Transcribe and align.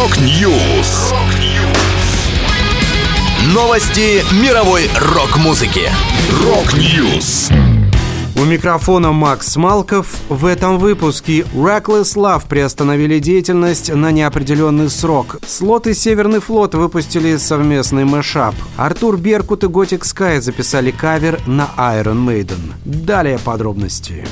Rock 0.00 0.50
News. 0.50 1.12
Новости 3.52 4.24
мировой 4.42 4.88
рок-музыки. 4.98 5.90
Rock 6.42 6.90
News. 6.90 7.50
У 8.34 8.44
микрофона 8.46 9.12
Макс 9.12 9.56
Малков. 9.56 10.06
В 10.30 10.46
этом 10.46 10.78
выпуске 10.78 11.40
Reckless 11.40 12.16
Love 12.16 12.44
приостановили 12.48 13.18
деятельность 13.18 13.92
на 13.92 14.10
неопределенный 14.10 14.88
срок. 14.88 15.36
Слот 15.46 15.86
и 15.86 15.92
Северный 15.92 16.40
флот 16.40 16.74
выпустили 16.74 17.36
совместный 17.36 18.06
мэшап. 18.06 18.54
Артур 18.78 19.18
Беркут 19.18 19.64
и 19.64 19.66
Gothic 19.66 20.04
Sky 20.04 20.40
записали 20.40 20.92
кавер 20.92 21.40
на 21.46 21.68
Iron 21.76 22.26
Maiden. 22.26 22.72
Далее 22.86 23.38
подробности. 23.38 24.24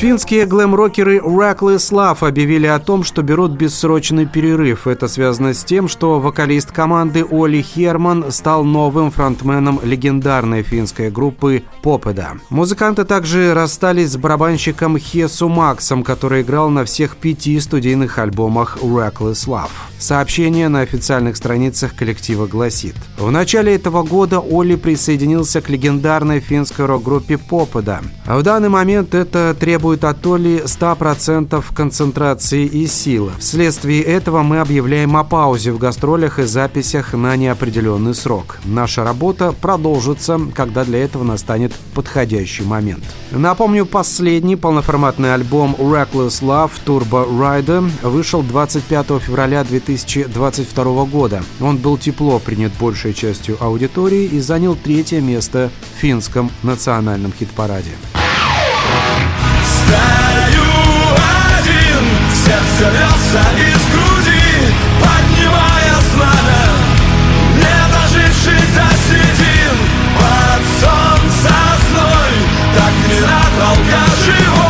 Финские 0.00 0.46
глэм-рокеры 0.46 1.18
Reckless 1.18 1.92
Love 1.92 2.26
объявили 2.26 2.66
о 2.66 2.78
том, 2.78 3.04
что 3.04 3.20
берут 3.20 3.50
бессрочный 3.50 4.24
перерыв. 4.24 4.86
Это 4.86 5.08
связано 5.08 5.52
с 5.52 5.62
тем, 5.62 5.88
что 5.88 6.20
вокалист 6.20 6.72
команды 6.72 7.22
Оли 7.30 7.60
Херман 7.60 8.32
стал 8.32 8.64
новым 8.64 9.10
фронтменом 9.10 9.78
легендарной 9.82 10.62
финской 10.62 11.10
группы 11.10 11.64
Попеда. 11.82 12.38
Музыканты 12.48 13.04
также 13.04 13.52
расстались 13.52 14.12
с 14.12 14.16
барабанщиком 14.16 14.96
Хесу 14.96 15.50
Максом, 15.50 16.02
который 16.02 16.40
играл 16.40 16.70
на 16.70 16.86
всех 16.86 17.18
пяти 17.18 17.60
студийных 17.60 18.18
альбомах 18.18 18.78
Reckless 18.80 19.46
Love. 19.46 19.68
Сообщение 19.98 20.70
на 20.70 20.80
официальных 20.80 21.36
страницах 21.36 21.94
коллектива 21.94 22.46
гласит. 22.46 22.94
В 23.18 23.30
начале 23.30 23.74
этого 23.74 24.02
года 24.02 24.40
Оли 24.40 24.76
присоединился 24.76 25.60
к 25.60 25.68
легендарной 25.68 26.40
финской 26.40 26.86
рок-группе 26.86 27.36
Попеда. 27.36 28.00
В 28.26 28.42
данный 28.42 28.70
момент 28.70 29.14
это 29.14 29.54
требует 29.60 29.89
требует 29.90 30.04
от 30.04 30.26
Оли 30.26 30.62
100% 30.64 31.64
концентрации 31.74 32.64
и 32.64 32.86
силы. 32.86 33.32
Вследствие 33.38 34.02
этого 34.02 34.42
мы 34.42 34.60
объявляем 34.60 35.16
о 35.16 35.24
паузе 35.24 35.72
в 35.72 35.78
гастролях 35.78 36.38
и 36.38 36.44
записях 36.44 37.12
на 37.12 37.34
неопределенный 37.34 38.14
срок. 38.14 38.58
Наша 38.64 39.02
работа 39.02 39.52
продолжится, 39.52 40.38
когда 40.54 40.84
для 40.84 41.02
этого 41.02 41.24
настанет 41.24 41.72
подходящий 41.94 42.62
момент. 42.62 43.02
Напомню, 43.32 43.84
последний 43.84 44.56
полноформатный 44.56 45.34
альбом 45.34 45.74
Reckless 45.76 46.40
Love 46.40 46.72
Turbo 46.86 47.28
Rider 47.28 47.90
вышел 48.02 48.42
25 48.42 49.06
февраля 49.20 49.64
2022 49.64 51.04
года. 51.06 51.42
Он 51.60 51.78
был 51.78 51.98
тепло 51.98 52.38
принят 52.38 52.72
большей 52.78 53.12
частью 53.12 53.56
аудитории 53.60 54.24
и 54.24 54.38
занял 54.40 54.76
третье 54.76 55.20
место 55.20 55.70
в 55.94 56.00
финском 56.00 56.50
национальном 56.62 57.32
хит-параде. 57.32 57.90
Стою 59.90 60.70
один, 61.58 62.04
сердце 62.32 62.90
рвется 62.90 63.42
из 63.58 63.82
груди, 63.92 64.72
поднимая 65.00 65.94
знамя, 66.12 66.64
не 67.56 67.78
доживший 67.92 68.62
до 68.76 68.88
седин, 69.08 69.76
под 70.16 70.62
солнце 70.80 71.54
зной, 71.90 72.32
так 72.76 72.94
не 73.08 73.20
надолго 73.20 74.02
живой, 74.24 74.69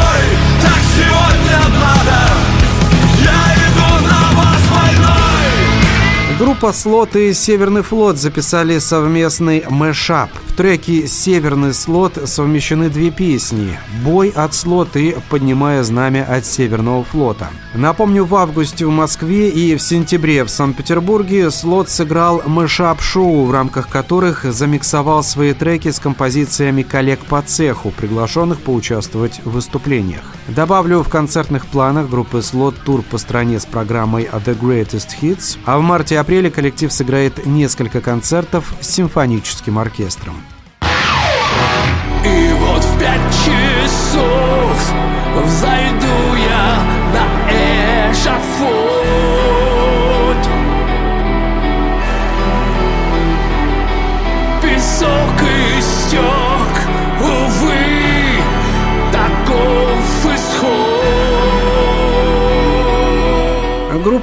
Группа 6.40 6.72
«Слот» 6.72 7.16
и 7.16 7.34
«Северный 7.34 7.82
флот» 7.82 8.16
записали 8.16 8.78
совместный 8.78 9.62
мэшап– 9.68 10.30
треке 10.60 11.06
«Северный 11.06 11.72
слот» 11.72 12.18
совмещены 12.26 12.90
две 12.90 13.10
песни 13.10 13.78
«Бой 14.04 14.28
от 14.28 14.52
слот» 14.52 14.94
и 14.94 15.16
«Поднимая 15.30 15.82
знамя 15.82 16.22
от 16.22 16.44
Северного 16.44 17.02
флота». 17.02 17.48
Напомню, 17.72 18.26
в 18.26 18.34
августе 18.34 18.84
в 18.84 18.90
Москве 18.90 19.48
и 19.48 19.74
в 19.74 19.80
сентябре 19.80 20.44
в 20.44 20.50
Санкт-Петербурге 20.50 21.50
слот 21.50 21.88
сыграл 21.88 22.42
мэшап-шоу, 22.44 23.46
в 23.46 23.50
рамках 23.50 23.88
которых 23.88 24.44
замиксовал 24.44 25.22
свои 25.22 25.54
треки 25.54 25.90
с 25.90 25.98
композициями 25.98 26.82
коллег 26.82 27.20
по 27.20 27.40
цеху, 27.40 27.90
приглашенных 27.90 28.60
поучаствовать 28.60 29.40
в 29.46 29.52
выступлениях. 29.52 30.24
Добавлю, 30.48 31.02
в 31.02 31.08
концертных 31.08 31.64
планах 31.64 32.10
группы 32.10 32.42
«Слот» 32.42 32.74
тур 32.84 33.00
по 33.00 33.16
стране 33.16 33.60
с 33.60 33.64
программой 33.64 34.24
«The 34.24 34.58
Greatest 34.60 35.08
Hits», 35.22 35.56
а 35.64 35.78
в 35.78 35.82
марте-апреле 36.30 36.50
коллектив 36.50 36.92
сыграет 36.92 37.44
несколько 37.46 38.00
концертов 38.00 38.72
с 38.80 38.88
симфоническим 38.88 39.78
оркестром. 39.78 40.34
И 42.24 42.52
вот 42.58 42.84
в 42.84 42.98
пять 43.00 43.20
часов 43.44 44.92
взойду 45.44 45.69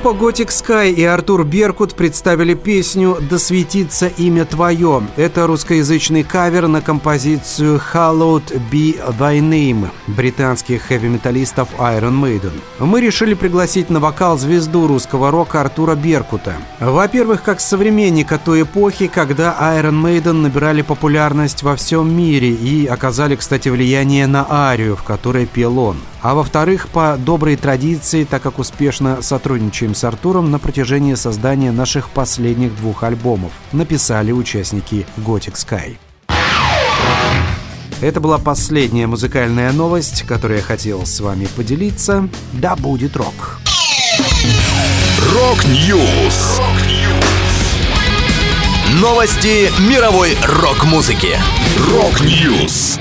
Группа 0.07 0.27
Gothic 0.27 0.47
Sky 0.47 0.93
и 0.93 1.03
Артур 1.03 1.43
Беркут 1.43 1.93
представили 1.93 2.53
песню 2.53 3.17
«Да 3.29 3.37
светится 3.37 4.07
имя 4.07 4.45
твое». 4.45 5.03
Это 5.17 5.47
русскоязычный 5.47 6.23
кавер 6.23 6.69
на 6.69 6.81
композицию 6.81 7.81
«Hallowed 7.93 8.57
be 8.71 8.97
thy 9.19 9.41
name» 9.41 9.89
британских 10.07 10.83
хэви-металлистов 10.83 11.67
Iron 11.77 12.21
Maiden. 12.21 12.53
Мы 12.79 13.01
решили 13.01 13.33
пригласить 13.33 13.89
на 13.89 13.99
вокал 13.99 14.37
звезду 14.37 14.87
русского 14.87 15.29
рока 15.29 15.59
Артура 15.59 15.95
Беркута. 15.95 16.53
Во-первых, 16.79 17.43
как 17.43 17.59
современника 17.59 18.39
той 18.39 18.61
эпохи, 18.61 19.07
когда 19.07 19.57
Iron 19.59 20.01
Maiden 20.01 20.33
набирали 20.33 20.83
популярность 20.83 21.63
во 21.63 21.75
всем 21.75 22.15
мире 22.15 22.51
и 22.51 22.85
оказали, 22.85 23.35
кстати, 23.35 23.67
влияние 23.67 24.25
на 24.27 24.47
арию, 24.49 24.95
в 24.95 25.03
которой 25.03 25.45
пел 25.45 25.77
он. 25.79 25.97
А 26.21 26.33
во-вторых, 26.33 26.87
по 26.89 27.15
доброй 27.17 27.55
традиции, 27.55 28.23
так 28.23 28.41
как 28.41 28.59
успешно 28.59 29.21
сотрудничаем 29.21 29.93
с 29.93 30.03
Артуром 30.03 30.51
на 30.51 30.59
протяжении 30.59 31.13
создания 31.13 31.71
наших 31.71 32.09
последних 32.09 32.75
двух 32.75 33.03
альбомов, 33.03 33.51
написали 33.71 34.31
участники 34.31 35.05
Gothic 35.17 35.53
Sky. 35.53 35.97
Это 38.01 38.19
была 38.19 38.37
последняя 38.37 39.07
музыкальная 39.07 39.71
новость, 39.71 40.23
которую 40.23 40.57
я 40.57 40.63
хотел 40.63 41.05
с 41.05 41.19
вами 41.19 41.47
поделиться. 41.55 42.29
Да 42.53 42.75
будет 42.75 43.15
рок! 43.15 43.59
Rock 45.33 45.90
News! 45.90 46.61
Новости 49.01 49.71
мировой 49.89 50.37
рок-музыки. 50.43 51.37
Rock 51.91 52.39
News! 52.39 52.99